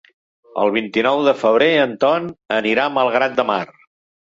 [0.61, 2.27] El vint-i-nou de febrer en Ton
[2.59, 3.63] anirà a Malgrat de Mar.